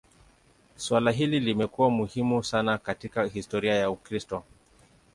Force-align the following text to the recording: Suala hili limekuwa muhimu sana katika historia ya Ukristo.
Suala 0.75 1.11
hili 1.11 1.39
limekuwa 1.39 1.89
muhimu 1.89 2.43
sana 2.43 2.77
katika 2.77 3.23
historia 3.25 3.73
ya 3.75 3.89
Ukristo. 3.91 4.43